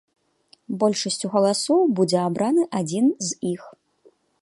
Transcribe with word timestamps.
Большасцю 0.83 1.27
галасоў 1.35 1.81
будзе 1.99 2.19
абраны 2.29 2.63
адзін 2.83 3.05
з 3.29 3.41
іх. 3.55 3.73